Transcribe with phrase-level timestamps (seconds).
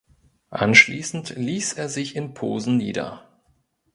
[0.49, 3.23] Anschließend ließ er sich in Posen nieder.